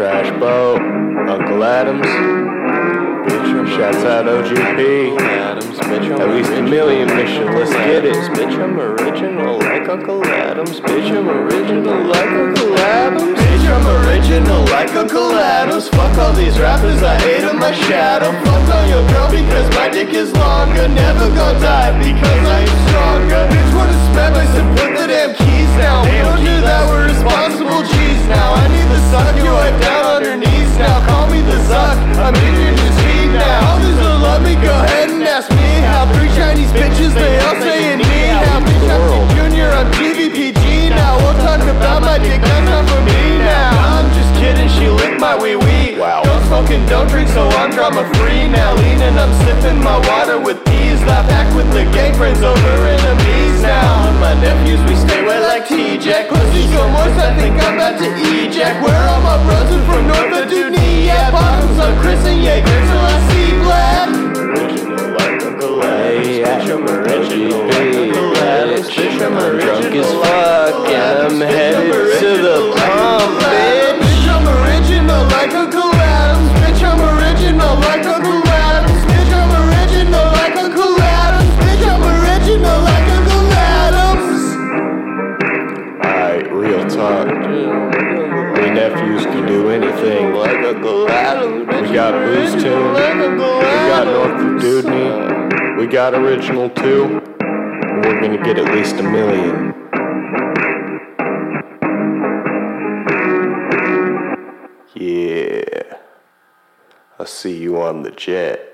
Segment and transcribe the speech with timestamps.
[0.00, 0.78] Bo,
[1.28, 2.06] Unkle Adams.
[3.76, 5.20] Shouts out OGP.
[5.20, 8.14] Adams, bitch, At least a million mission, let's get it.
[8.32, 10.80] Bitch, I'm original like Unkle Adams.
[10.80, 13.38] Bitch, I'm original like Unkle Adams.
[13.38, 15.88] Bitch, I'm original like Unkle Adams.
[15.90, 18.32] Fuck all these rappers, I hate 'em, my shadow.
[18.44, 20.88] Fuck on your girl because my dick is longer.
[20.88, 22.39] Never gonna die because
[32.30, 33.74] I'm in your new now.
[33.74, 36.06] All don't love me, go ahead and ask me how.
[36.14, 38.62] Three Chinese bitches, they all saying me now.
[38.62, 41.18] Bitch, I'm Junior, I'm TVPG now.
[41.18, 43.74] We'll talk about my dick, that's not for me now.
[43.98, 45.98] I'm just kidding, she licked my wee wee.
[45.98, 46.22] Wow.
[46.22, 48.78] Don't smoke and don't drink, so I'm drama free now.
[48.78, 51.02] Leaning, I'm sipping my water with peas.
[51.10, 54.06] Laugh back with the gang friends over enemies now.
[54.22, 56.30] My nephews, we stay wet like T-Jack.
[56.30, 58.78] Pussy so moist, I think I'm about to eject.
[58.86, 60.29] Where are my brothers from North
[69.80, 74.00] drunk as fuck and I'm headed to the pump, bitch.
[74.00, 76.50] Bitch, I'm original like a Adams.
[76.60, 78.04] Bitch, I'm original like
[86.04, 87.28] Alright, real talk.
[88.58, 90.34] We nephews can do anything.
[90.34, 90.60] Like
[91.82, 92.92] We got Boost Tune.
[92.92, 95.76] We got North Dudney.
[95.76, 97.29] We got Original 2.
[98.10, 99.72] We're gonna get at least a million.
[104.96, 105.96] Yeah.
[107.20, 108.69] I'll see you on the jet.